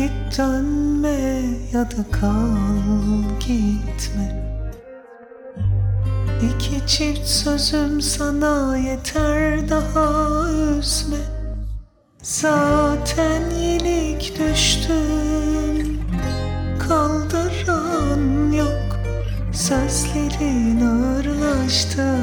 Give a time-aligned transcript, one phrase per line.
[0.00, 1.42] git dönme
[1.72, 4.26] ya da kal gitme.
[6.42, 11.16] İki çift sözüm sana yeter daha üzme.
[12.22, 16.00] Zaten yenik düştüm
[16.88, 19.00] Kaldıran yok.
[19.52, 22.16] Sözlerin ağırlaştı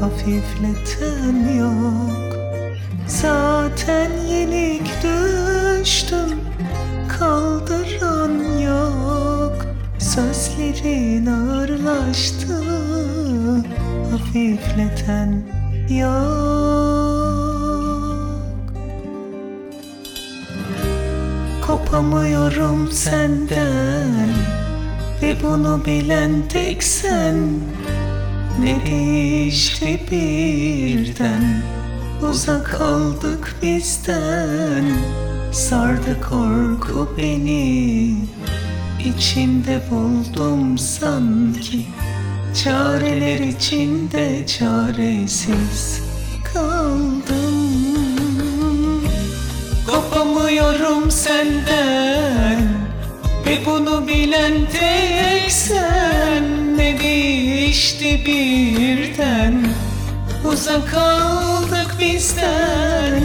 [0.00, 2.36] Hafifleten yok.
[3.06, 5.25] Zaten yenik düştüm
[10.16, 12.62] Sözlerin ağırlaştı
[14.10, 15.42] Hafifleten
[15.88, 16.16] yok.
[21.66, 24.28] Kopamıyorum senden
[25.22, 27.36] Ve bunu bilen tek sen.
[28.60, 31.62] Ne değişti birden?
[32.30, 34.84] Uzak kaldık bizden.
[35.52, 38.16] Sardı korku beni
[39.06, 41.86] İçinde buldum sanki.
[42.64, 46.02] Çareler içinde çaresiz
[46.54, 47.66] kaldım.
[49.86, 52.60] Kopamıyorum senden.
[53.46, 56.76] Ve bunu bilen tek sen.
[56.76, 59.66] Ne değişti birden?
[60.52, 63.22] Uzak kaldık bizden.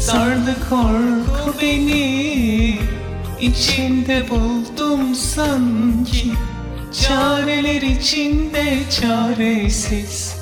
[0.00, 2.95] Sardı korku beni
[3.40, 6.32] İçinde buldum sanki.
[7.02, 10.35] Çareler içinde çaresiz